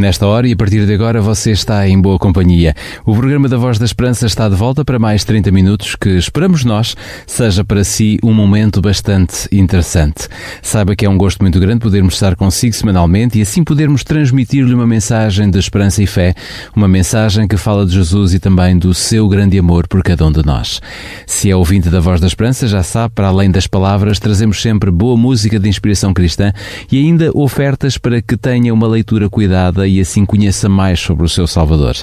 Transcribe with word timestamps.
Nesta 0.00 0.26
hora 0.26 0.48
e 0.48 0.52
a 0.52 0.56
partir 0.56 0.86
de 0.86 0.94
agora 0.94 1.20
você 1.20 1.50
está 1.50 1.86
em 1.86 2.00
boa 2.00 2.18
companhia. 2.18 2.74
O 3.04 3.14
programa 3.14 3.50
da 3.50 3.58
Voz 3.58 3.78
da 3.78 3.84
Esperança 3.84 4.24
está 4.24 4.48
de 4.48 4.54
volta 4.54 4.82
para 4.82 4.98
mais 4.98 5.24
30 5.24 5.50
minutos 5.50 5.94
que 5.94 6.08
esperamos 6.16 6.64
nós 6.64 6.96
seja 7.26 7.62
para 7.62 7.84
si 7.84 8.18
um 8.24 8.32
momento 8.32 8.80
bastante 8.80 9.46
interessante. 9.52 10.26
Saiba 10.62 10.96
que 10.96 11.04
é 11.04 11.10
um 11.10 11.18
gosto 11.18 11.42
muito 11.42 11.60
grande 11.60 11.80
podermos 11.80 12.14
estar 12.14 12.34
consigo 12.34 12.74
semanalmente 12.74 13.38
e 13.38 13.42
assim 13.42 13.62
podermos 13.62 14.02
transmitir-lhe 14.02 14.72
uma 14.72 14.86
mensagem 14.86 15.50
de 15.50 15.58
esperança 15.58 16.02
e 16.02 16.06
fé, 16.06 16.32
uma 16.74 16.88
mensagem 16.88 17.46
que 17.46 17.58
fala 17.58 17.84
de 17.84 17.92
Jesus 17.92 18.32
e 18.32 18.38
também 18.38 18.78
do 18.78 18.94
seu 18.94 19.28
grande 19.28 19.58
amor 19.58 19.86
por 19.86 20.02
cada 20.02 20.26
um 20.26 20.32
de 20.32 20.42
nós. 20.46 20.80
Se 21.26 21.50
é 21.50 21.54
ouvinte 21.54 21.90
da 21.90 22.00
Voz 22.00 22.22
da 22.22 22.26
Esperança, 22.26 22.66
já 22.66 22.82
sabe, 22.82 23.12
para 23.14 23.28
além 23.28 23.50
das 23.50 23.66
palavras, 23.66 24.18
trazemos 24.18 24.62
sempre 24.62 24.90
boa 24.90 25.14
música 25.14 25.60
de 25.60 25.68
inspiração 25.68 26.14
cristã 26.14 26.54
e 26.90 26.96
ainda 26.96 27.30
ofertas 27.34 27.98
para 27.98 28.22
que 28.22 28.34
tenha 28.34 28.72
uma 28.72 28.88
leitura 28.88 29.28
cuidada 29.28 29.89
e 29.90 30.00
assim 30.00 30.24
conheça 30.24 30.68
mais 30.68 31.00
sobre 31.00 31.24
o 31.24 31.28
seu 31.28 31.46
Salvador. 31.46 31.96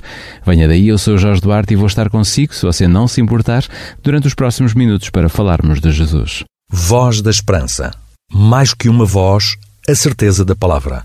Venha 0.45 0.67
daí, 0.67 0.87
eu 0.87 0.97
sou 0.97 1.17
Jorge 1.17 1.41
Duarte 1.41 1.73
e 1.73 1.75
vou 1.77 1.87
estar 1.87 2.09
consigo, 2.09 2.53
se 2.53 2.65
você 2.65 2.87
não 2.87 3.07
se 3.07 3.21
importar, 3.21 3.63
durante 4.03 4.27
os 4.27 4.33
próximos 4.33 4.73
minutos 4.73 5.09
para 5.09 5.29
falarmos 5.29 5.79
de 5.79 5.91
Jesus. 5.91 6.43
Voz 6.69 7.21
da 7.21 7.31
Esperança. 7.31 7.91
Mais 8.31 8.73
que 8.73 8.89
uma 8.89 9.05
voz, 9.05 9.55
a 9.87 9.95
certeza 9.95 10.43
da 10.43 10.55
palavra. 10.55 11.03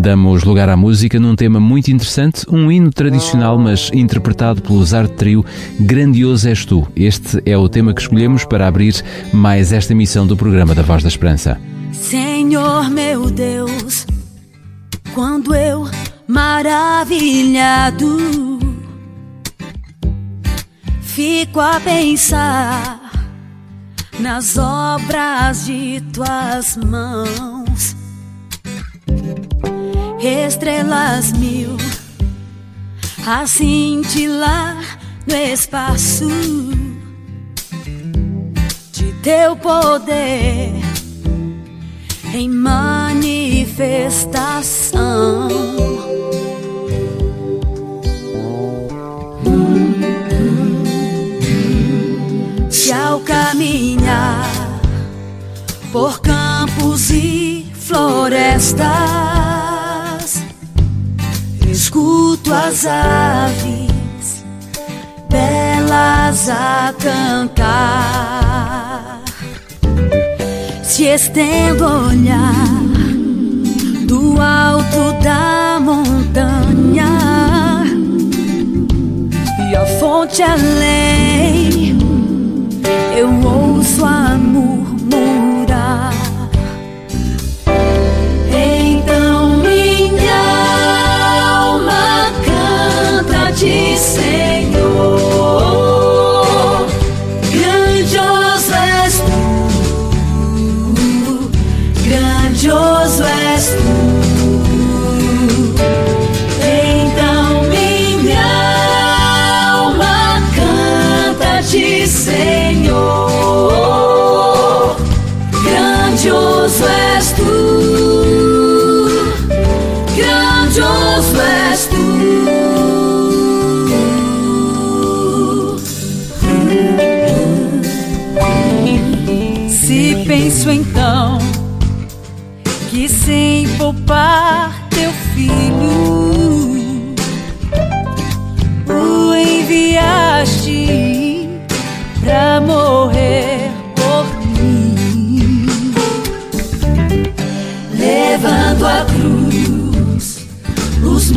Damos 0.00 0.44
lugar 0.44 0.70
à 0.70 0.76
música 0.78 1.20
num 1.20 1.36
tema 1.36 1.60
muito 1.60 1.90
interessante, 1.90 2.46
um 2.48 2.72
hino 2.72 2.90
tradicional, 2.90 3.58
mas 3.58 3.90
interpretado 3.92 4.62
pelo 4.62 4.82
Zarte 4.82 5.12
Trio, 5.12 5.44
Grandioso 5.78 6.48
És 6.48 6.64
Tu. 6.64 6.88
Este 6.96 7.42
é 7.44 7.54
o 7.54 7.68
tema 7.68 7.92
que 7.92 8.00
escolhemos 8.00 8.46
para 8.46 8.66
abrir 8.66 8.94
mais 9.30 9.72
esta 9.72 9.92
emissão 9.92 10.26
do 10.26 10.38
programa 10.38 10.74
da 10.74 10.80
Voz 10.80 11.02
da 11.02 11.10
Esperança. 11.10 11.60
Senhor 11.92 12.88
meu 12.88 13.30
Deus, 13.30 14.06
quando 15.12 15.54
eu 15.54 15.86
maravilhado 16.26 18.08
fico 21.02 21.60
a 21.60 21.78
pensar 21.78 23.28
nas 24.18 24.56
obras 24.56 25.66
de 25.66 26.00
tuas 26.10 26.78
mãos 26.78 27.99
estrelas 30.26 31.32
mil 31.32 31.76
a 33.26 33.46
cintilar 33.46 34.98
no 35.26 35.34
espaço 35.34 36.28
de 38.92 39.12
teu 39.22 39.56
poder 39.56 40.72
em 42.34 42.48
manifestação. 42.48 45.48
Se 52.70 52.92
ao 52.92 53.20
caminhar 53.20 54.50
por 55.92 56.20
campos 56.20 57.10
e 57.10 57.66
florestas, 57.74 59.49
escuto 62.50 62.54
as 62.54 62.86
aves 62.86 64.44
belas 65.28 66.48
a 66.48 66.92
cantar. 66.98 68.00
Se 70.82 71.04
estendo 71.04 71.84
olhar 71.84 72.52
do 74.06 74.40
alto 74.40 75.12
da 75.22 75.78
montanha 75.80 77.06
e 79.70 79.76
a 79.76 79.86
fonte 80.00 80.42
além, 80.42 81.96
eu 83.16 83.30
ouço 83.48 84.04
a 84.04 84.36
murmurar. 84.36 85.39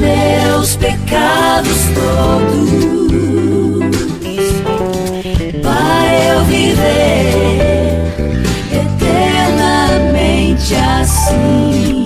Meus 0.03 0.75
pecados 0.75 1.88
todos 1.96 2.84
para 5.62 6.25
eu 6.25 6.44
viver 6.44 8.03
eternamente 8.72 10.75
assim. 10.75 12.03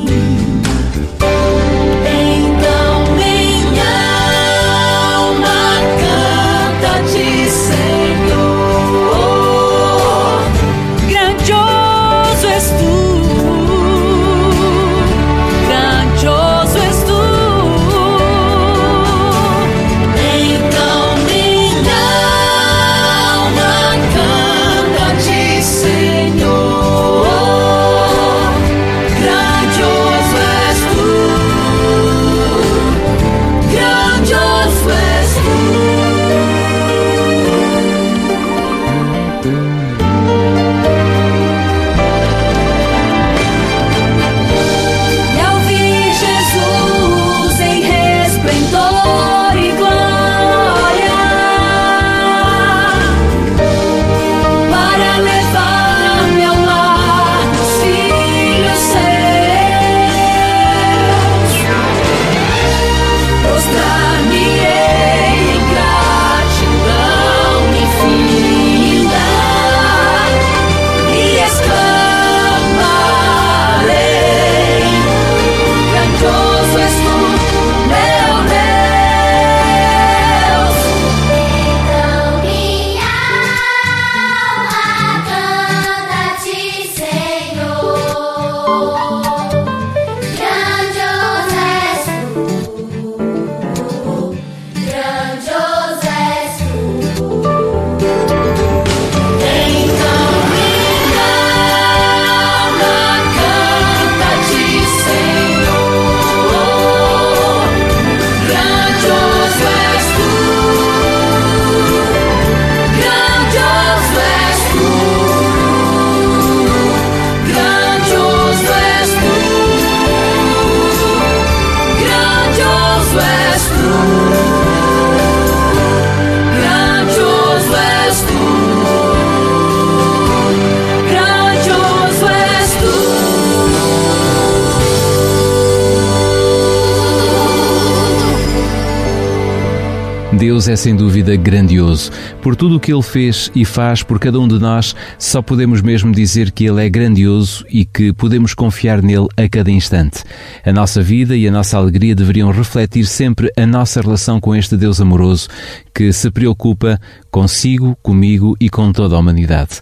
É 140.67 140.75
sem 140.75 140.97
dúvida 140.97 141.33
grandioso. 141.37 142.11
Por 142.41 142.53
tudo 142.53 142.75
o 142.75 142.79
que 142.79 142.91
Ele 142.91 143.01
fez 143.01 143.49
e 143.55 143.63
faz 143.63 144.03
por 144.03 144.19
cada 144.19 144.37
um 144.37 144.47
de 144.47 144.59
nós, 144.59 144.93
só 145.17 145.41
podemos 145.41 145.81
mesmo 145.81 146.11
dizer 146.11 146.51
que 146.51 146.65
Ele 146.65 146.85
é 146.85 146.89
grandioso 146.89 147.63
e 147.69 147.85
que 147.85 148.11
podemos 148.11 148.53
confiar 148.53 149.01
nele 149.01 149.27
a 149.37 149.47
cada 149.47 149.71
instante. 149.71 150.23
A 150.65 150.73
nossa 150.73 151.01
vida 151.01 151.37
e 151.37 151.47
a 151.47 151.51
nossa 151.51 151.77
alegria 151.77 152.13
deveriam 152.13 152.51
refletir 152.51 153.05
sempre 153.05 153.49
a 153.55 153.65
nossa 153.65 154.01
relação 154.01 154.41
com 154.41 154.53
este 154.53 154.75
Deus 154.75 154.99
amoroso 154.99 155.47
que 155.95 156.11
se 156.11 156.29
preocupa 156.29 156.99
consigo, 157.31 157.97
comigo 158.03 158.57
e 158.59 158.69
com 158.69 158.91
toda 158.91 159.15
a 159.15 159.19
humanidade. 159.19 159.79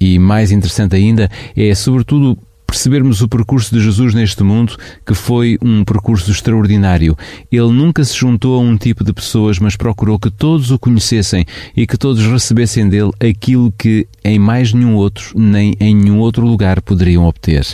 E 0.00 0.20
mais 0.20 0.52
interessante 0.52 0.94
ainda 0.94 1.28
é, 1.56 1.74
sobretudo, 1.74 2.38
percebermos 2.68 3.22
o 3.22 3.28
percurso 3.28 3.74
de 3.74 3.80
Jesus 3.80 4.12
neste 4.12 4.44
mundo, 4.44 4.76
que 5.04 5.14
foi 5.14 5.58
um 5.62 5.82
percurso 5.82 6.30
extraordinário. 6.30 7.16
Ele 7.50 7.72
nunca 7.72 8.04
se 8.04 8.14
juntou 8.14 8.56
a 8.56 8.60
um 8.60 8.76
tipo 8.76 9.02
de 9.02 9.12
pessoas, 9.14 9.58
mas 9.58 9.74
procurou 9.74 10.18
que 10.18 10.30
todos 10.30 10.70
o 10.70 10.78
conhecessem 10.78 11.46
e 11.74 11.86
que 11.86 11.96
todos 11.96 12.24
recebessem 12.26 12.86
dele 12.86 13.10
aquilo 13.18 13.72
que 13.72 14.06
em 14.22 14.38
mais 14.38 14.74
nenhum 14.74 14.94
outro, 14.96 15.32
nem 15.34 15.74
em 15.80 15.96
nenhum 15.96 16.18
outro 16.18 16.46
lugar 16.46 16.82
poderiam 16.82 17.24
obter. 17.24 17.66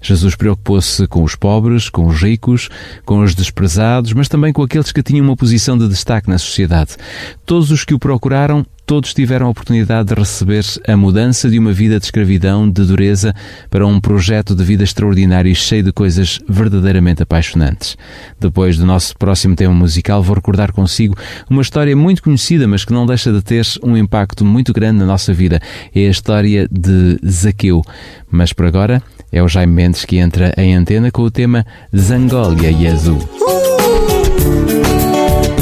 Jesus 0.00 0.36
preocupou-se 0.36 1.04
com 1.08 1.24
os 1.24 1.34
pobres, 1.34 1.90
com 1.90 2.06
os 2.06 2.22
ricos, 2.22 2.70
com 3.04 3.24
os 3.24 3.34
desprezados, 3.34 4.12
mas 4.12 4.28
também 4.28 4.52
com 4.52 4.62
aqueles 4.62 4.92
que 4.92 5.02
tinham 5.02 5.26
uma 5.26 5.36
posição 5.36 5.76
de 5.76 5.88
destaque 5.88 6.30
na 6.30 6.38
sociedade. 6.38 6.96
Todos 7.44 7.72
os 7.72 7.84
que 7.84 7.94
o 7.94 7.98
procuraram 7.98 8.64
todos 8.86 9.12
tiveram 9.12 9.46
a 9.46 9.50
oportunidade 9.50 10.08
de 10.08 10.14
receber 10.14 10.64
a 10.86 10.96
mudança 10.96 11.50
de 11.50 11.58
uma 11.58 11.72
vida 11.72 11.98
de 11.98 12.04
escravidão, 12.04 12.70
de 12.70 12.84
dureza, 12.84 13.34
para 13.68 13.84
um 13.84 14.00
projeto 14.00 14.54
de 14.54 14.62
vida 14.62 14.84
extraordinário 14.84 15.50
e 15.50 15.54
cheio 15.54 15.82
de 15.82 15.92
coisas 15.92 16.38
verdadeiramente 16.48 17.22
apaixonantes. 17.22 17.96
Depois 18.38 18.78
do 18.78 18.86
nosso 18.86 19.16
próximo 19.18 19.56
tema 19.56 19.74
musical, 19.74 20.22
vou 20.22 20.36
recordar 20.36 20.72
consigo 20.72 21.16
uma 21.50 21.62
história 21.62 21.96
muito 21.96 22.22
conhecida, 22.22 22.68
mas 22.68 22.84
que 22.84 22.92
não 22.92 23.04
deixa 23.04 23.32
de 23.32 23.42
ter 23.42 23.66
um 23.82 23.96
impacto 23.96 24.44
muito 24.44 24.72
grande 24.72 25.00
na 25.00 25.06
nossa 25.06 25.34
vida. 25.34 25.60
É 25.92 26.06
a 26.06 26.10
história 26.10 26.68
de 26.70 27.18
Zaqueu. 27.28 27.82
Mas 28.30 28.52
por 28.52 28.66
agora, 28.66 29.02
é 29.32 29.42
o 29.42 29.48
Jaime 29.48 29.72
Mendes 29.72 30.04
que 30.04 30.18
entra 30.18 30.54
em 30.56 30.76
antena 30.76 31.10
com 31.10 31.22
o 31.22 31.30
tema 31.30 31.66
Zangólia 31.94 32.70
e 32.70 32.86
Azul. 32.86 33.18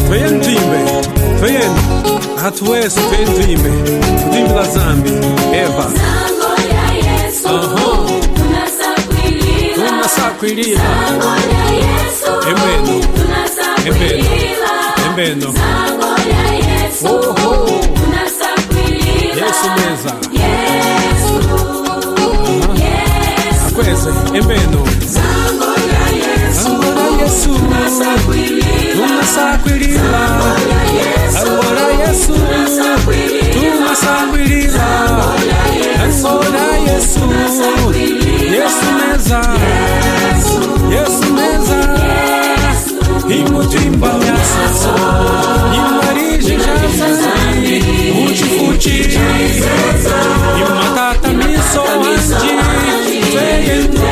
Twende 0.06 0.40
twimbe, 0.40 1.40
twende 1.40 2.13
hatuwezi 2.44 3.00
twimbe, 3.00 3.70
twimbe 4.30 4.54
la 4.54 4.64
zambi 4.64 5.10
Eva. 5.54 5.90
Tunasakwilila. 9.74 10.80
Embeno. 12.48 13.00
embeno. 13.86 14.24
Embeno 15.06 15.54
oho. 17.04 17.66
Yesu 19.36 19.66
meza. 19.76 20.14
Akweze 23.66 24.10
embeno 24.38 24.86
Angola 26.60 27.06
Yesu 27.22 27.50
tunasakwilila 28.96 30.22
Angola 31.40 31.86
Yesu 32.08 32.32
tunasakwilila 32.32 34.88
Angola 36.04 36.66
Yesu 36.86 37.20
Yesu 38.52 38.86
meza 38.98 39.40
Yesu 40.90 41.26
meza 41.34 41.80
imutimba 43.36 44.08
yaso 44.08 44.94
imarije 45.76 46.54
jazazi 46.56 47.76
futi 48.58 48.96
imatata 50.60 51.28
miso 51.32 51.80
wanji 52.00 52.50
tweyeno 53.32 54.03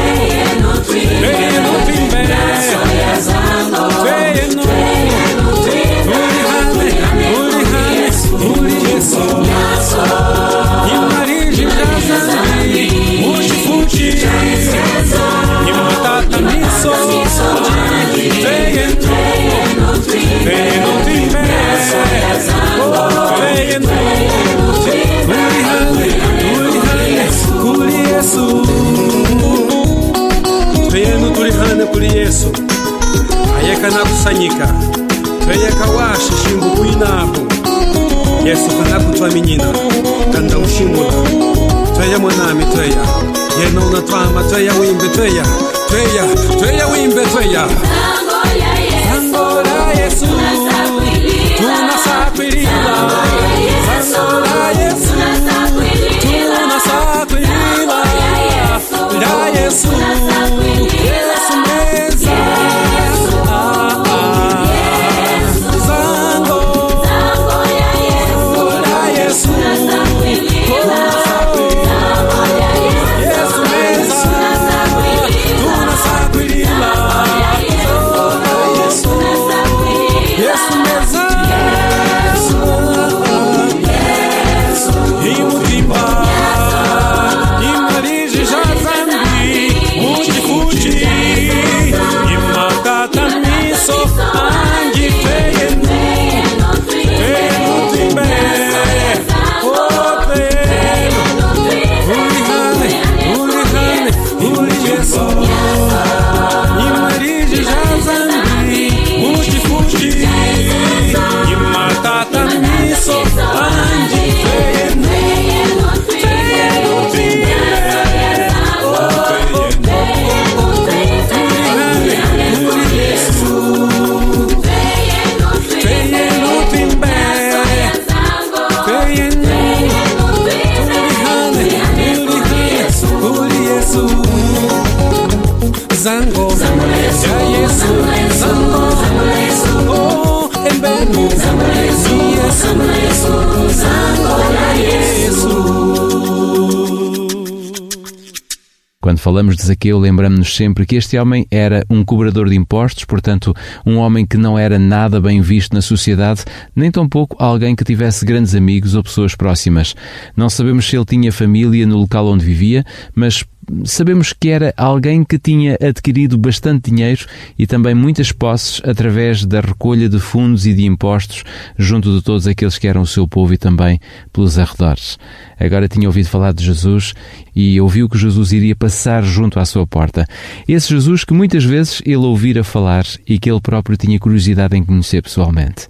falamos 149.23 149.57
de 149.57 149.63
Zaqueu, 149.63 150.01
lembramos-nos 150.01 150.57
sempre 150.57 150.85
que 150.85 150.97
este 150.97 151.17
homem 151.17 151.47
era 151.49 151.87
um 151.89 152.05
cobrador 152.05 152.49
de 152.49 152.57
impostos, 152.57 153.05
portanto, 153.05 153.55
um 153.87 153.99
homem 153.99 154.27
que 154.27 154.37
não 154.37 154.59
era 154.59 154.81
nada 154.81 155.21
bem 155.21 155.41
visto 155.41 155.75
na 155.75 155.81
sociedade, 155.81 156.45
nem 156.75 156.91
tampouco 156.91 157.37
alguém 157.39 157.77
que 157.77 157.85
tivesse 157.85 158.27
grandes 158.27 158.53
amigos 158.53 158.97
ou 158.97 159.03
pessoas 159.03 159.37
próximas. 159.37 159.95
Não 160.37 160.51
sabemos 160.51 160.87
se 160.87 160.97
ele 160.97 161.05
tinha 161.05 161.31
família 161.31 161.87
no 161.87 161.99
local 161.99 162.27
onde 162.27 162.45
vivia, 162.45 162.85
mas 163.15 163.45
sabemos 163.85 164.33
que 164.33 164.49
era 164.49 164.75
alguém 164.77 165.25
que 165.25 165.39
tinha 165.39 165.77
adquirido 165.81 166.37
bastante 166.37 166.91
dinheiro 166.91 167.27
e 167.59 167.67
também 167.67 167.95
muitas 167.95 168.33
posses 168.33 168.81
através 168.85 169.45
da 169.45 169.61
recolha 169.61 170.09
de 170.09 170.19
fundos 170.19 170.67
e 170.67 170.75
de 170.75 170.85
impostos 170.85 171.45
junto 171.79 172.15
de 172.15 172.23
todos 172.23 172.47
aqueles 172.47 172.79
que 172.79 172.89
eram 172.89 173.03
o 173.03 173.07
seu 173.07 173.27
povo 173.27 173.55
e 173.55 173.59
também 173.59 174.01
pelos 174.33 174.59
arredores. 174.59 175.19
Agora 175.59 175.89
tinha 175.89 176.09
ouvido 176.09 176.29
falar 176.29 176.53
de 176.53 176.65
Jesus 176.65 177.15
e 177.55 177.81
ouviu 177.81 178.09
que 178.09 178.19
Jesus 178.19 178.53
iria 178.53 178.75
passar 178.75 179.23
junto 179.23 179.61
à 179.61 179.65
sua 179.65 179.87
porta. 179.87 180.27
Esse 180.67 180.89
Jesus 180.89 181.25
que 181.25 181.35
muitas 181.35 181.65
vezes 181.65 182.03
ele 182.05 182.17
ouvira 182.17 182.65
falar 182.65 183.05
e 183.27 183.39
que 183.39 183.51
ele 183.51 183.61
próprio 183.61 183.97
tinha 183.97 184.19
curiosidade 184.19 184.77
em 184.77 184.85
conhecer 184.85 185.23
pessoalmente 185.23 185.89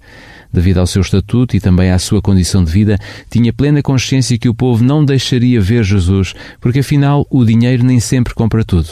devido 0.53 0.77
ao 0.77 0.87
seu 0.87 1.01
estatuto 1.01 1.55
e 1.55 1.59
também 1.59 1.91
à 1.91 1.97
sua 1.97 2.21
condição 2.21 2.63
de 2.63 2.71
vida, 2.71 2.97
tinha 3.29 3.51
plena 3.51 3.81
consciência 3.81 4.37
que 4.37 4.47
o 4.47 4.53
povo 4.53 4.83
não 4.83 5.03
deixaria 5.03 5.59
ver 5.59 5.83
Jesus, 5.83 6.33
porque 6.61 6.79
afinal 6.79 7.25
o 7.29 7.43
dinheiro 7.43 7.83
nem 7.83 7.99
sempre 7.99 8.33
compra 8.33 8.63
tudo. 8.63 8.89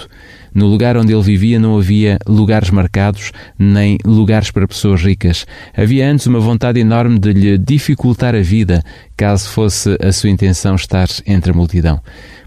No 0.53 0.67
lugar 0.67 0.97
onde 0.97 1.13
ele 1.13 1.21
vivia 1.21 1.59
não 1.59 1.77
havia 1.77 2.17
lugares 2.27 2.69
marcados, 2.71 3.31
nem 3.57 3.97
lugares 4.03 4.51
para 4.51 4.67
pessoas 4.67 5.01
ricas. 5.01 5.45
Havia 5.73 6.11
antes 6.11 6.25
uma 6.25 6.41
vontade 6.41 6.77
enorme 6.77 7.17
de 7.17 7.31
lhe 7.31 7.57
dificultar 7.57 8.35
a 8.35 8.41
vida, 8.41 8.83
caso 9.15 9.47
fosse 9.47 9.97
a 10.01 10.11
sua 10.11 10.29
intenção 10.29 10.75
estar 10.75 11.07
entre 11.25 11.51
a 11.51 11.55
multidão. 11.55 12.01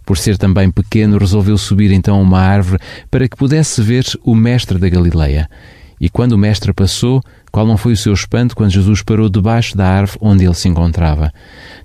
Por 0.04 0.18
ser 0.18 0.36
também 0.36 0.70
pequeno, 0.70 1.16
resolveu 1.16 1.56
subir 1.56 1.90
então 1.92 2.16
a 2.16 2.20
uma 2.20 2.40
árvore 2.40 2.82
para 3.10 3.26
que 3.26 3.36
pudesse 3.36 3.80
ver 3.80 4.04
o 4.22 4.34
mestre 4.34 4.78
da 4.78 4.88
Galileia. 4.88 5.48
E 5.98 6.10
quando 6.10 6.32
o 6.32 6.38
mestre 6.38 6.74
passou, 6.74 7.22
qual 7.54 7.64
não 7.64 7.76
foi 7.76 7.92
o 7.92 7.96
seu 7.96 8.12
espanto 8.12 8.56
quando 8.56 8.72
Jesus 8.72 9.00
parou 9.00 9.28
debaixo 9.28 9.76
da 9.76 9.86
árvore 9.86 10.18
onde 10.20 10.44
ele 10.44 10.54
se 10.54 10.66
encontrava? 10.66 11.32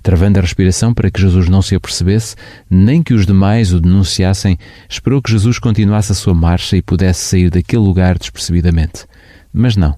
Travando 0.02 0.36
a 0.36 0.42
respiração 0.42 0.92
para 0.92 1.12
que 1.12 1.20
Jesus 1.20 1.48
não 1.48 1.62
se 1.62 1.76
apercebesse, 1.76 2.34
nem 2.68 3.04
que 3.04 3.14
os 3.14 3.24
demais 3.24 3.72
o 3.72 3.80
denunciassem, 3.80 4.58
esperou 4.88 5.22
que 5.22 5.30
Jesus 5.30 5.60
continuasse 5.60 6.10
a 6.10 6.14
sua 6.16 6.34
marcha 6.34 6.76
e 6.76 6.82
pudesse 6.82 7.20
sair 7.20 7.50
daquele 7.50 7.82
lugar 7.82 8.18
despercebidamente. 8.18 9.06
Mas 9.52 9.76
não. 9.76 9.94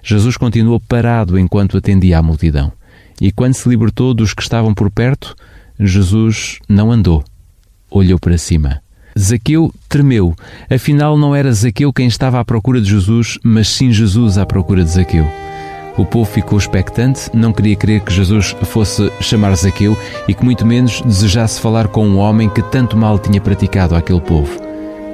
Jesus 0.00 0.36
continuou 0.36 0.78
parado 0.78 1.36
enquanto 1.36 1.76
atendia 1.76 2.18
à 2.18 2.22
multidão. 2.22 2.72
E 3.20 3.32
quando 3.32 3.54
se 3.54 3.68
libertou 3.68 4.14
dos 4.14 4.32
que 4.32 4.42
estavam 4.42 4.72
por 4.72 4.92
perto, 4.92 5.34
Jesus 5.76 6.60
não 6.68 6.92
andou, 6.92 7.24
olhou 7.90 8.20
para 8.20 8.38
cima. 8.38 8.80
Zaqueu 9.18 9.72
tremeu. 9.88 10.34
Afinal, 10.70 11.16
não 11.16 11.34
era 11.34 11.52
Zaqueu 11.52 11.92
quem 11.92 12.06
estava 12.06 12.38
à 12.38 12.44
procura 12.44 12.80
de 12.80 12.90
Jesus, 12.90 13.38
mas 13.42 13.68
sim 13.68 13.92
Jesus 13.92 14.36
à 14.36 14.44
procura 14.44 14.84
de 14.84 14.90
Zaqueu. 14.90 15.26
O 15.96 16.04
povo 16.04 16.30
ficou 16.30 16.58
expectante, 16.58 17.30
não 17.32 17.52
queria 17.52 17.74
crer 17.74 18.00
que 18.00 18.12
Jesus 18.12 18.54
fosse 18.64 19.10
chamar 19.20 19.54
Zaqueu 19.54 19.96
e 20.28 20.34
que 20.34 20.44
muito 20.44 20.66
menos 20.66 21.00
desejasse 21.00 21.58
falar 21.58 21.88
com 21.88 22.06
um 22.06 22.18
homem 22.18 22.50
que 22.50 22.60
tanto 22.60 22.96
mal 22.96 23.18
tinha 23.18 23.40
praticado 23.40 23.94
àquele 23.94 24.20
povo. 24.20 24.60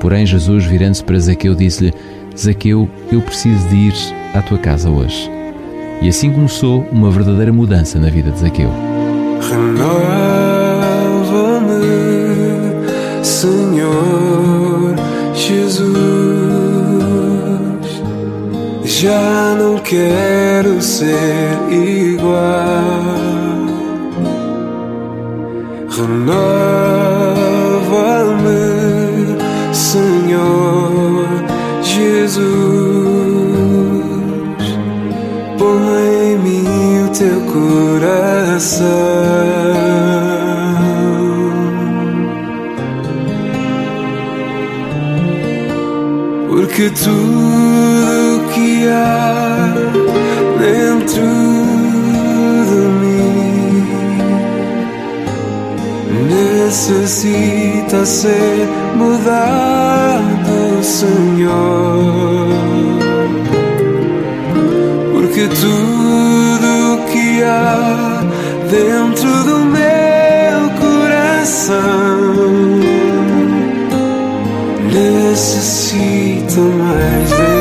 Porém, 0.00 0.26
Jesus, 0.26 0.64
virando-se 0.64 1.04
para 1.04 1.20
Zaqueu, 1.20 1.54
disse-lhe: 1.54 1.94
Zaqueu, 2.36 2.90
eu 3.12 3.22
preciso 3.22 3.68
de 3.68 3.76
ir 3.76 3.94
à 4.34 4.42
tua 4.42 4.58
casa 4.58 4.90
hoje. 4.90 5.30
E 6.00 6.08
assim 6.08 6.32
começou 6.32 6.84
uma 6.90 7.12
verdadeira 7.12 7.52
mudança 7.52 8.00
na 8.00 8.10
vida 8.10 8.32
de 8.32 8.40
Zaqueu. 8.40 8.68
Renova-me, 9.48 10.51
Já 19.02 19.56
não 19.58 19.78
quero 19.78 20.80
ser 20.80 21.58
igual. 21.72 22.38
Renova-me, 25.90 26.54
Senhor 29.74 31.26
Jesus. 31.82 32.46
Põe 35.58 36.34
em 36.34 36.38
mim 36.38 37.04
o 37.04 37.08
teu 37.08 37.40
coração. 37.52 38.86
Porque 46.48 46.88
tudo 46.90 47.41
necessita 56.72 58.06
ser 58.06 58.66
mudado, 58.96 60.82
Senhor. 60.82 62.48
Porque 65.12 65.48
tudo 65.48 67.04
que 67.12 67.42
há 67.42 68.22
dentro 68.70 69.44
do 69.44 69.58
meu 69.66 70.70
coração 70.80 71.74
necessita 74.90 76.60
mais 76.62 77.28
de 77.28 77.51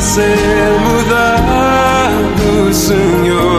ser 0.00 0.80
mudado, 0.80 2.72
Senhor. 2.72 3.57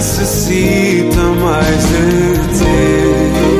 necessita 0.00 1.20
mais 1.42 1.84
de 1.90 2.58
ti. 2.58 3.59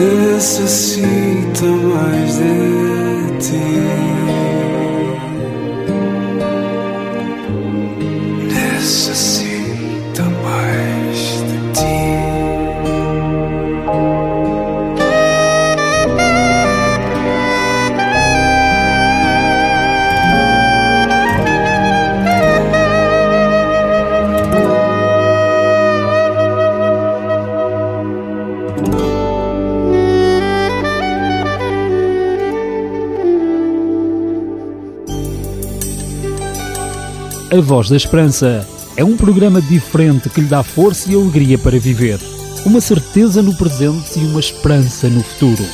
necessita 0.00 1.66
mais 1.66 2.36
de 2.38 3.38
ti. 3.38 4.19
A 37.52 37.60
Voz 37.60 37.88
da 37.88 37.96
Esperança 37.96 38.64
é 38.96 39.02
um 39.02 39.16
programa 39.16 39.60
diferente 39.60 40.30
que 40.30 40.40
lhe 40.40 40.46
dá 40.46 40.62
força 40.62 41.10
e 41.10 41.16
alegria 41.16 41.58
para 41.58 41.80
viver. 41.80 42.20
Uma 42.64 42.80
certeza 42.80 43.42
no 43.42 43.56
presente 43.56 44.20
e 44.20 44.24
uma 44.24 44.38
esperança 44.38 45.08
no 45.08 45.20
futuro. 45.20 45.64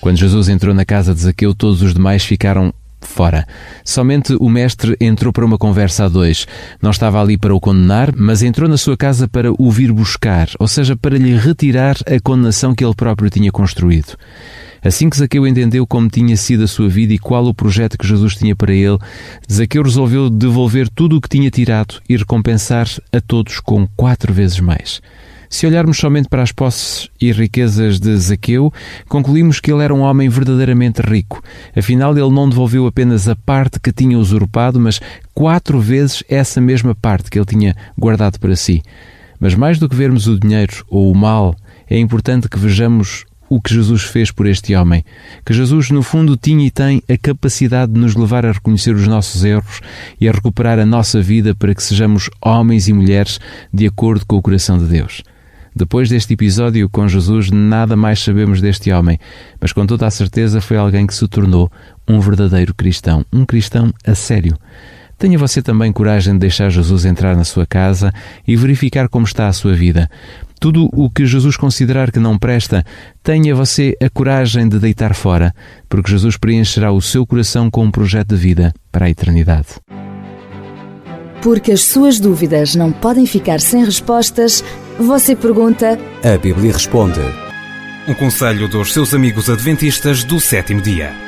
Quando 0.00 0.16
Jesus 0.16 0.48
entrou 0.48 0.74
na 0.74 0.86
casa 0.86 1.14
de 1.14 1.20
Zaqueu, 1.20 1.54
todos 1.54 1.82
os 1.82 1.92
demais 1.92 2.24
ficaram 2.24 2.72
fora. 3.02 3.46
Somente 3.84 4.34
o 4.40 4.48
mestre 4.48 4.96
entrou 4.98 5.30
para 5.30 5.44
uma 5.44 5.58
conversa 5.58 6.06
a 6.06 6.08
dois. 6.08 6.46
Não 6.80 6.90
estava 6.90 7.20
ali 7.20 7.36
para 7.36 7.54
o 7.54 7.60
condenar, 7.60 8.14
mas 8.16 8.42
entrou 8.42 8.66
na 8.66 8.78
sua 8.78 8.96
casa 8.96 9.28
para 9.28 9.52
o 9.58 9.70
vir 9.70 9.92
buscar, 9.92 10.48
ou 10.58 10.66
seja, 10.66 10.96
para 10.96 11.18
lhe 11.18 11.36
retirar 11.36 11.96
a 12.06 12.18
condenação 12.18 12.74
que 12.74 12.82
ele 12.82 12.94
próprio 12.94 13.28
tinha 13.28 13.52
construído. 13.52 14.16
Assim 14.84 15.08
que 15.08 15.16
Zaqueu 15.16 15.46
entendeu 15.46 15.86
como 15.86 16.10
tinha 16.10 16.36
sido 16.36 16.64
a 16.64 16.68
sua 16.68 16.88
vida 16.88 17.14
e 17.14 17.18
qual 17.18 17.46
o 17.46 17.54
projeto 17.54 17.96
que 17.96 18.06
Jesus 18.06 18.36
tinha 18.36 18.54
para 18.54 18.74
ele, 18.74 18.98
Zaqueu 19.50 19.82
resolveu 19.82 20.28
devolver 20.28 20.90
tudo 20.90 21.16
o 21.16 21.20
que 21.20 21.28
tinha 21.28 21.50
tirado 21.50 22.02
e 22.06 22.16
recompensar 22.16 22.86
a 23.10 23.20
todos 23.20 23.60
com 23.60 23.86
quatro 23.96 24.32
vezes 24.32 24.60
mais. 24.60 25.00
Se 25.48 25.66
olharmos 25.66 25.98
somente 25.98 26.28
para 26.28 26.42
as 26.42 26.52
posses 26.52 27.08
e 27.20 27.30
riquezas 27.30 28.00
de 28.00 28.14
Zaqueu, 28.16 28.72
concluímos 29.08 29.60
que 29.60 29.72
ele 29.72 29.84
era 29.84 29.94
um 29.94 30.00
homem 30.00 30.28
verdadeiramente 30.28 31.00
rico. 31.00 31.42
Afinal, 31.76 32.10
ele 32.10 32.30
não 32.30 32.48
devolveu 32.48 32.86
apenas 32.86 33.28
a 33.28 33.36
parte 33.36 33.78
que 33.78 33.92
tinha 33.92 34.18
usurpado, 34.18 34.80
mas 34.80 35.00
quatro 35.32 35.80
vezes 35.80 36.24
essa 36.28 36.60
mesma 36.60 36.94
parte 36.94 37.30
que 37.30 37.38
ele 37.38 37.46
tinha 37.46 37.76
guardado 37.96 38.38
para 38.40 38.56
si. 38.56 38.82
Mas 39.38 39.54
mais 39.54 39.78
do 39.78 39.88
que 39.88 39.94
vermos 39.94 40.26
o 40.26 40.38
dinheiro 40.38 40.84
ou 40.88 41.10
o 41.10 41.16
mal, 41.16 41.54
é 41.88 41.98
importante 41.98 42.48
que 42.48 42.58
vejamos 42.58 43.24
o 43.48 43.60
que 43.60 43.72
Jesus 43.72 44.02
fez 44.02 44.30
por 44.30 44.46
este 44.46 44.74
homem. 44.74 45.04
Que 45.44 45.52
Jesus, 45.52 45.90
no 45.90 46.02
fundo, 46.02 46.36
tinha 46.36 46.66
e 46.66 46.70
tem 46.70 47.02
a 47.08 47.16
capacidade 47.16 47.92
de 47.92 48.00
nos 48.00 48.14
levar 48.14 48.44
a 48.46 48.52
reconhecer 48.52 48.94
os 48.94 49.06
nossos 49.06 49.44
erros 49.44 49.80
e 50.20 50.28
a 50.28 50.32
recuperar 50.32 50.78
a 50.78 50.86
nossa 50.86 51.20
vida 51.20 51.54
para 51.54 51.74
que 51.74 51.82
sejamos 51.82 52.30
homens 52.40 52.88
e 52.88 52.92
mulheres 52.92 53.38
de 53.72 53.86
acordo 53.86 54.24
com 54.26 54.36
o 54.36 54.42
coração 54.42 54.78
de 54.78 54.86
Deus. 54.86 55.22
Depois 55.76 56.08
deste 56.08 56.34
episódio 56.34 56.88
com 56.88 57.08
Jesus, 57.08 57.50
nada 57.50 57.96
mais 57.96 58.20
sabemos 58.20 58.60
deste 58.60 58.92
homem, 58.92 59.18
mas 59.60 59.72
com 59.72 59.84
toda 59.84 60.06
a 60.06 60.10
certeza 60.10 60.60
foi 60.60 60.76
alguém 60.76 61.04
que 61.04 61.14
se 61.14 61.26
tornou 61.26 61.70
um 62.06 62.20
verdadeiro 62.20 62.72
cristão, 62.72 63.26
um 63.32 63.44
cristão 63.44 63.92
a 64.06 64.14
sério. 64.14 64.56
Tenha 65.18 65.38
você 65.38 65.62
também 65.62 65.92
coragem 65.92 66.34
de 66.34 66.40
deixar 66.40 66.70
Jesus 66.70 67.04
entrar 67.04 67.36
na 67.36 67.44
sua 67.44 67.66
casa 67.66 68.12
e 68.46 68.56
verificar 68.56 69.08
como 69.08 69.24
está 69.24 69.48
a 69.48 69.52
sua 69.52 69.74
vida. 69.74 70.10
Tudo 70.64 70.88
o 70.94 71.10
que 71.10 71.26
Jesus 71.26 71.58
considerar 71.58 72.10
que 72.10 72.18
não 72.18 72.38
presta, 72.38 72.86
tenha 73.22 73.54
você 73.54 73.94
a 74.02 74.08
coragem 74.08 74.66
de 74.66 74.78
deitar 74.78 75.14
fora, 75.14 75.54
porque 75.90 76.10
Jesus 76.10 76.38
preencherá 76.38 76.90
o 76.90 77.02
seu 77.02 77.26
coração 77.26 77.70
com 77.70 77.84
um 77.84 77.90
projeto 77.90 78.28
de 78.28 78.36
vida 78.36 78.72
para 78.90 79.04
a 79.04 79.10
eternidade. 79.10 79.68
Porque 81.42 81.70
as 81.70 81.82
suas 81.82 82.18
dúvidas 82.18 82.74
não 82.74 82.90
podem 82.90 83.26
ficar 83.26 83.60
sem 83.60 83.84
respostas, 83.84 84.64
você 84.98 85.36
pergunta 85.36 85.98
A 86.22 86.38
Bíblia 86.38 86.72
responde. 86.72 87.20
Um 88.08 88.14
conselho 88.14 88.66
dos 88.66 88.94
seus 88.94 89.12
amigos 89.12 89.50
adventistas 89.50 90.24
do 90.24 90.40
sétimo 90.40 90.80
dia. 90.80 91.23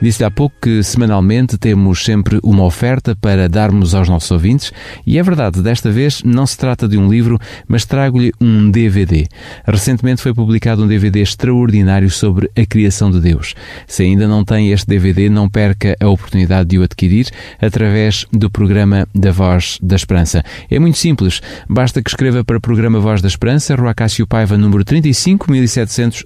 Disse 0.00 0.24
há 0.24 0.30
pouco 0.30 0.56
que 0.62 0.82
semanalmente 0.82 1.58
temos 1.58 2.02
sempre 2.02 2.40
uma 2.42 2.64
oferta 2.64 3.14
para 3.14 3.50
darmos 3.50 3.94
aos 3.94 4.08
nossos 4.08 4.30
ouvintes 4.30 4.72
e 5.06 5.18
é 5.18 5.22
verdade, 5.22 5.60
desta 5.60 5.90
vez 5.90 6.22
não 6.24 6.46
se 6.46 6.56
trata 6.56 6.88
de 6.88 6.96
um 6.96 7.06
livro, 7.06 7.38
mas 7.68 7.84
trago-lhe 7.84 8.32
um 8.40 8.70
DVD. 8.70 9.26
Recentemente 9.66 10.22
foi 10.22 10.32
publicado 10.32 10.82
um 10.82 10.86
DVD 10.86 11.20
extraordinário 11.20 12.08
sobre 12.08 12.50
a 12.56 12.64
criação 12.64 13.10
de 13.10 13.20
Deus. 13.20 13.54
Se 13.86 14.02
ainda 14.02 14.26
não 14.26 14.42
tem 14.42 14.72
este 14.72 14.86
DVD, 14.86 15.28
não 15.28 15.50
perca 15.50 15.94
a 16.00 16.08
oportunidade 16.08 16.70
de 16.70 16.78
o 16.78 16.82
adquirir 16.82 17.28
através 17.60 18.24
do 18.32 18.50
programa 18.50 19.06
da 19.14 19.32
Voz 19.32 19.78
da 19.82 19.96
Esperança. 19.96 20.42
É 20.70 20.78
muito 20.78 20.96
simples, 20.96 21.42
basta 21.68 22.02
que 22.02 22.08
escreva 22.08 22.42
para 22.42 22.56
o 22.56 22.60
programa 22.60 23.00
Voz 23.00 23.20
da 23.20 23.28
Esperança, 23.28 23.74
Rua 23.74 23.92
Cássio 23.92 24.26
Paiva, 24.26 24.56
número 24.56 24.82
35 24.82 25.50
1700 25.50 26.24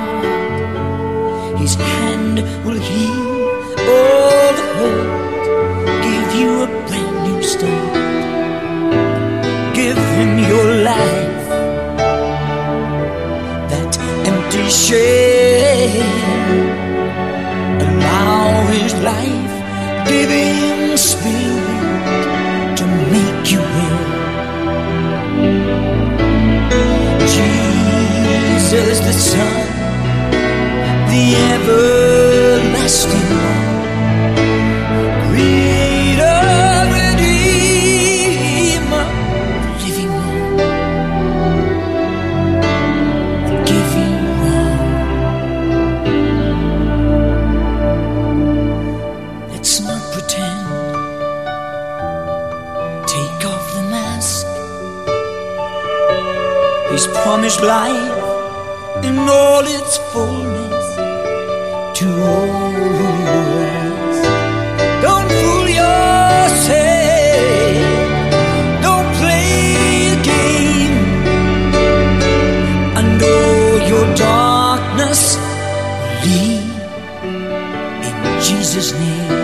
He's 56.97 57.05
promised 57.05 57.61
life 57.61 59.03
in 59.03 59.19
all 59.29 59.63
its 59.63 59.97
fullness 60.11 60.66
to 61.97 62.05
all 62.05 62.47
who 62.47 63.05
ask. 63.65 64.23
Don't 65.01 65.29
fool 65.39 65.67
yourself. 65.81 66.77
Don't 68.87 69.09
play 69.19 69.49
a 70.05 70.15
game. 70.31 70.97
And 72.99 73.19
all 73.33 73.77
your 73.91 74.07
darkness 74.13 75.21
leave 76.23 76.69
in 78.07 78.15
Jesus' 78.47 78.91
name. 78.93 79.37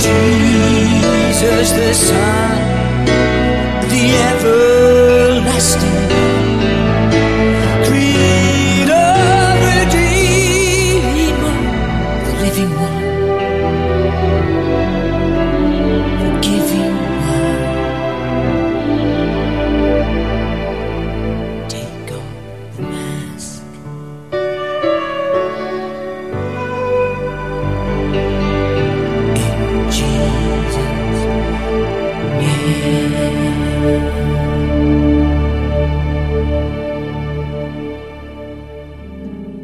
Jesus 0.00 1.70
the 1.72 1.92
Son, 1.92 2.56
the 3.92 4.04
everlasting 4.30 4.59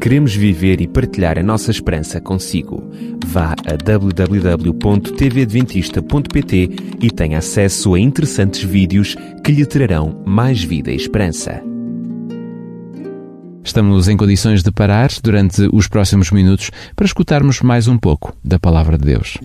Queremos 0.06 0.36
viver 0.36 0.80
e 0.80 0.86
partilhar 0.86 1.36
a 1.36 1.42
nossa 1.42 1.72
esperança 1.72 2.20
consigo. 2.20 2.88
Vá 3.26 3.56
a 3.66 3.76
www.tvadventista.pt 3.76 6.70
e 7.00 7.10
tenha 7.10 7.38
acesso 7.38 7.92
a 7.92 7.98
interessantes 7.98 8.62
vídeos 8.62 9.16
que 9.42 9.50
lhe 9.50 9.66
trarão 9.66 10.22
mais 10.24 10.62
vida 10.62 10.92
e 10.92 10.94
esperança. 10.94 11.60
Estamos 13.64 14.06
em 14.06 14.16
condições 14.16 14.62
de 14.62 14.70
parar 14.70 15.10
durante 15.20 15.68
os 15.72 15.88
próximos 15.88 16.30
minutos 16.30 16.70
para 16.94 17.06
escutarmos 17.06 17.60
mais 17.60 17.88
um 17.88 17.98
pouco 17.98 18.32
da 18.44 18.60
Palavra 18.60 18.96
de 18.96 19.06
Deus. 19.06 19.36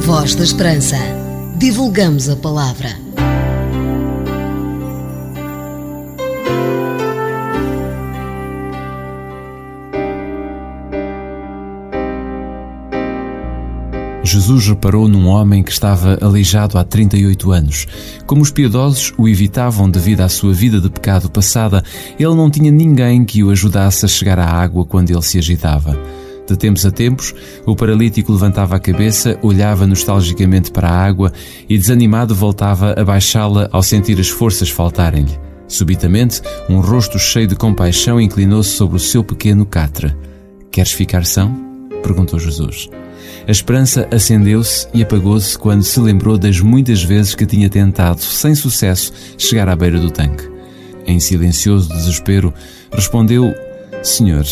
Voz 0.00 0.34
da 0.34 0.42
Esperança. 0.42 0.96
Divulgamos 1.60 2.28
a 2.28 2.34
palavra. 2.34 3.09
Jesus 14.30 14.68
reparou 14.68 15.08
num 15.08 15.26
homem 15.26 15.60
que 15.60 15.72
estava 15.72 16.16
aleijado 16.20 16.78
há 16.78 16.84
38 16.84 17.50
anos. 17.50 17.88
Como 18.28 18.42
os 18.42 18.52
piedosos 18.52 19.12
o 19.18 19.28
evitavam 19.28 19.90
devido 19.90 20.20
à 20.20 20.28
sua 20.28 20.52
vida 20.52 20.80
de 20.80 20.88
pecado 20.88 21.28
passada, 21.28 21.82
ele 22.16 22.36
não 22.36 22.48
tinha 22.48 22.70
ninguém 22.70 23.24
que 23.24 23.42
o 23.42 23.50
ajudasse 23.50 24.04
a 24.04 24.08
chegar 24.08 24.38
à 24.38 24.46
água 24.46 24.84
quando 24.84 25.10
ele 25.10 25.22
se 25.22 25.36
agitava. 25.36 25.98
De 26.46 26.56
tempos 26.56 26.86
a 26.86 26.92
tempos, 26.92 27.34
o 27.66 27.74
paralítico 27.74 28.30
levantava 28.30 28.76
a 28.76 28.80
cabeça, 28.80 29.36
olhava 29.42 29.84
nostalgicamente 29.84 30.70
para 30.70 30.88
a 30.88 31.04
água 31.04 31.32
e, 31.68 31.76
desanimado, 31.76 32.32
voltava 32.32 32.94
a 32.96 33.04
baixá-la 33.04 33.68
ao 33.72 33.82
sentir 33.82 34.20
as 34.20 34.28
forças 34.28 34.70
faltarem-lhe. 34.70 35.40
Subitamente, 35.66 36.40
um 36.68 36.78
rosto 36.78 37.18
cheio 37.18 37.48
de 37.48 37.56
compaixão 37.56 38.20
inclinou-se 38.20 38.70
sobre 38.70 38.96
o 38.96 39.00
seu 39.00 39.24
pequeno 39.24 39.66
catre. 39.66 40.14
Queres 40.70 40.92
ficar 40.92 41.24
são? 41.24 41.52
perguntou 42.00 42.38
Jesus. 42.38 42.88
A 43.50 43.58
esperança 43.60 44.06
acendeu-se 44.12 44.86
e 44.94 45.02
apagou-se 45.02 45.58
quando 45.58 45.82
se 45.82 45.98
lembrou 45.98 46.38
das 46.38 46.60
muitas 46.60 47.02
vezes 47.02 47.34
que 47.34 47.44
tinha 47.44 47.68
tentado, 47.68 48.20
sem 48.20 48.54
sucesso, 48.54 49.12
chegar 49.36 49.68
à 49.68 49.74
beira 49.74 49.98
do 49.98 50.08
tanque. 50.08 50.48
Em 51.04 51.18
silencioso 51.18 51.92
desespero, 51.92 52.54
respondeu: 52.92 53.52
Senhor, 54.04 54.44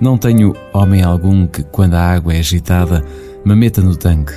não 0.00 0.16
tenho 0.16 0.54
homem 0.72 1.02
algum 1.02 1.48
que, 1.48 1.64
quando 1.64 1.94
a 1.94 2.00
água 2.00 2.32
é 2.32 2.38
agitada, 2.38 3.04
me 3.44 3.56
meta 3.56 3.82
no 3.82 3.96
tanque, 3.96 4.34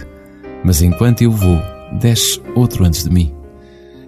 mas 0.65 0.81
enquanto 0.81 1.21
eu 1.21 1.31
vou, 1.31 1.61
desce 1.99 2.41
outro 2.55 2.83
antes 2.83 3.03
de 3.03 3.11
mim. 3.11 3.31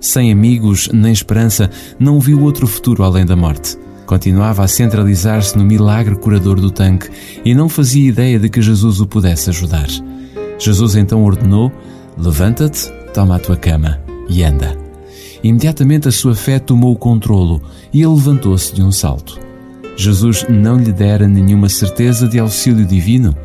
Sem 0.01 0.31
amigos 0.31 0.89
nem 0.91 1.13
esperança, 1.13 1.69
não 1.99 2.19
viu 2.19 2.41
outro 2.41 2.65
futuro 2.65 3.03
além 3.03 3.27
da 3.27 3.35
morte. 3.35 3.77
Continuava 4.05 4.63
a 4.63 4.67
centralizar-se 4.67 5.57
no 5.57 5.63
milagre 5.63 6.15
curador 6.15 6.59
do 6.59 6.69
tanque 6.69 7.09
e 7.43 7.55
não 7.55 7.69
fazia 7.69 8.09
ideia 8.09 8.39
de 8.39 8.49
que 8.49 8.61
Jesus 8.61 8.99
o 8.99 9.07
pudesse 9.07 9.49
ajudar. 9.49 9.87
Jesus 10.59 10.95
então 10.95 11.23
ordenou: 11.23 11.71
Levanta-te, 12.17 12.91
toma 13.13 13.37
a 13.37 13.39
tua 13.39 13.55
cama 13.55 13.99
e 14.29 14.43
anda. 14.43 14.77
Imediatamente 15.43 16.07
a 16.07 16.11
sua 16.11 16.35
fé 16.35 16.59
tomou 16.59 16.93
o 16.93 16.97
controlo 16.97 17.61
e 17.91 18.01
ele 18.01 18.13
levantou-se 18.13 18.73
de 18.73 18.81
um 18.81 18.91
salto. 18.91 19.39
Jesus 19.95 20.45
não 20.49 20.77
lhe 20.77 20.91
dera 20.91 21.27
nenhuma 21.27 21.69
certeza 21.69 22.27
de 22.27 22.39
auxílio 22.39 22.85
divino. 22.85 23.35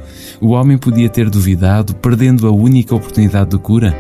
O 0.41 0.49
homem 0.51 0.79
podia 0.79 1.09
ter 1.09 1.29
duvidado, 1.29 1.95
perdendo 1.95 2.47
a 2.47 2.51
única 2.51 2.95
oportunidade 2.95 3.51
de 3.51 3.59
cura. 3.59 3.95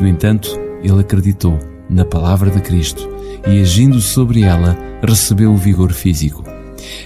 No 0.00 0.08
entanto, 0.08 0.58
ele 0.82 1.00
acreditou 1.00 1.58
na 1.92 2.04
palavra 2.04 2.50
de 2.50 2.60
Cristo 2.60 3.08
e, 3.46 3.60
agindo 3.60 4.00
sobre 4.00 4.42
ela, 4.42 4.76
recebeu 5.02 5.52
o 5.52 5.56
vigor 5.56 5.92
físico. 5.92 6.44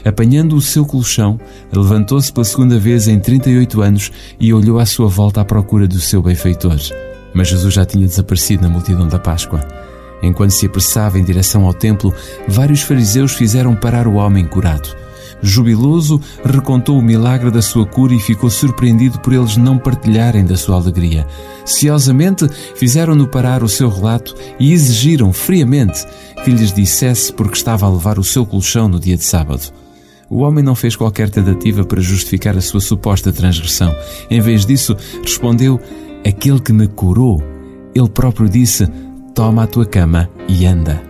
Apanhando 0.04 0.56
o 0.56 0.60
seu 0.60 0.86
colchão, 0.86 1.38
levantou-se 1.72 2.32
pela 2.32 2.44
segunda 2.44 2.78
vez 2.78 3.08
em 3.08 3.18
38 3.18 3.82
anos 3.82 4.12
e 4.38 4.52
olhou 4.52 4.78
à 4.78 4.86
sua 4.86 5.08
volta 5.08 5.40
à 5.40 5.44
procura 5.44 5.86
do 5.86 6.00
seu 6.00 6.22
benfeitor. 6.22 6.78
Mas 7.34 7.48
Jesus 7.48 7.74
já 7.74 7.84
tinha 7.84 8.06
desaparecido 8.06 8.62
na 8.62 8.68
multidão 8.68 9.08
da 9.08 9.18
Páscoa. 9.18 9.60
Enquanto 10.22 10.52
se 10.52 10.66
apressava 10.66 11.18
em 11.18 11.24
direção 11.24 11.66
ao 11.66 11.74
templo, 11.74 12.14
vários 12.48 12.80
fariseus 12.80 13.32
fizeram 13.32 13.74
parar 13.74 14.06
o 14.06 14.14
homem 14.14 14.46
curado. 14.46 15.05
Jubiloso, 15.42 16.20
recontou 16.44 16.98
o 16.98 17.02
milagre 17.02 17.50
da 17.50 17.60
sua 17.60 17.86
cura 17.86 18.14
e 18.14 18.20
ficou 18.20 18.50
surpreendido 18.50 19.20
por 19.20 19.32
eles 19.32 19.56
não 19.56 19.78
partilharem 19.78 20.44
da 20.44 20.56
sua 20.56 20.76
alegria. 20.76 21.26
Ciosamente, 21.64 22.48
fizeram-no 22.74 23.28
parar 23.28 23.62
o 23.62 23.68
seu 23.68 23.88
relato 23.88 24.34
e 24.58 24.72
exigiram 24.72 25.32
friamente 25.32 26.06
que 26.44 26.50
lhes 26.50 26.72
dissesse 26.72 27.32
porque 27.32 27.56
estava 27.56 27.86
a 27.86 27.90
levar 27.90 28.18
o 28.18 28.24
seu 28.24 28.46
colchão 28.46 28.88
no 28.88 28.98
dia 28.98 29.16
de 29.16 29.24
sábado. 29.24 29.72
O 30.28 30.40
homem 30.40 30.64
não 30.64 30.74
fez 30.74 30.96
qualquer 30.96 31.30
tentativa 31.30 31.84
para 31.84 32.00
justificar 32.00 32.56
a 32.56 32.60
sua 32.60 32.80
suposta 32.80 33.32
transgressão. 33.32 33.94
Em 34.28 34.40
vez 34.40 34.66
disso, 34.66 34.96
respondeu: 35.22 35.80
Aquele 36.26 36.60
que 36.60 36.72
me 36.72 36.88
curou. 36.88 37.40
Ele 37.94 38.08
próprio 38.08 38.48
disse: 38.48 38.88
Toma 39.34 39.62
a 39.62 39.66
tua 39.66 39.86
cama 39.86 40.28
e 40.48 40.66
anda. 40.66 41.05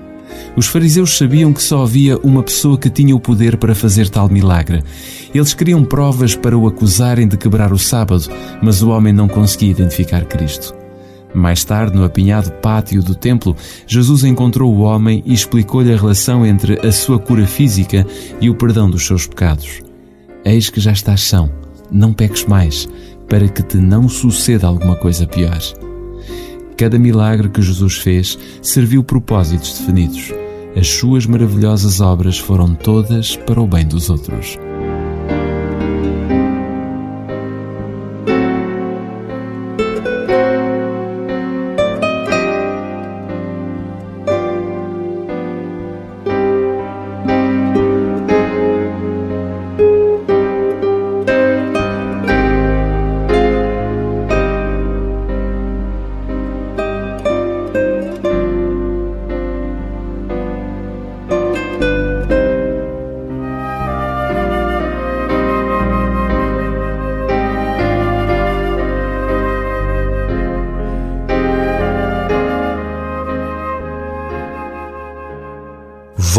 Os 0.57 0.67
fariseus 0.67 1.17
sabiam 1.17 1.53
que 1.53 1.63
só 1.63 1.83
havia 1.83 2.19
uma 2.19 2.43
pessoa 2.43 2.79
que 2.79 2.91
tinha 2.91 3.15
o 3.15 3.21
poder 3.21 3.57
para 3.57 3.75
fazer 3.75 4.09
tal 4.09 4.29
milagre. 4.29 4.83
Eles 5.35 5.55
queriam 5.55 5.85
provas 5.85 6.35
para 6.35 6.57
o 6.57 6.67
acusarem 6.67 7.29
de 7.29 7.37
quebrar 7.37 7.73
o 7.73 7.79
sábado, 7.79 8.29
mas 8.63 8.83
o 8.83 8.91
homem 8.91 9.13
não 9.13 9.29
conseguia 9.29 9.71
identificar 9.71 10.25
Cristo. 10.25 10.75
Mais 11.35 11.65
tarde, 11.65 11.95
no 11.95 12.05
apinhado 12.05 12.51
pátio 12.53 13.03
do 13.03 13.15
templo, 13.15 13.55
Jesus 13.87 14.25
encontrou 14.25 14.75
o 14.75 14.81
homem 14.81 15.23
e 15.27 15.35
explicou-lhe 15.35 15.93
a 15.93 15.97
relação 15.97 16.47
entre 16.47 16.81
a 16.87 16.91
sua 16.91 17.19
cura 17.19 17.47
física 17.47 18.07
e 18.41 18.49
o 18.49 18.55
perdão 18.55 18.89
dos 18.89 19.07
seus 19.07 19.27
pecados. 19.27 19.83
Eis 20.45 20.71
que 20.71 20.81
já 20.81 20.93
estás 20.93 21.21
são, 21.21 21.51
não 21.91 22.15
peques 22.15 22.47
mais, 22.47 22.89
para 23.29 23.49
que 23.49 23.63
te 23.63 23.77
não 23.77 24.09
suceda 24.09 24.67
alguma 24.67 24.97
coisa 24.97 25.27
pior. 25.27 25.59
Cada 26.77 26.99
milagre 26.99 27.49
que 27.49 27.63
Jesus 27.63 27.97
fez 27.97 28.39
serviu 28.61 29.03
propósitos 29.03 29.79
definidos. 29.79 30.31
As 30.77 30.89
suas 30.89 31.25
maravilhosas 31.25 32.03
obras 32.03 32.39
foram 32.39 32.75
todas 32.75 33.35
para 33.35 33.61
o 33.61 33.67
bem 33.67 33.87
dos 33.87 34.11
outros. 34.11 34.59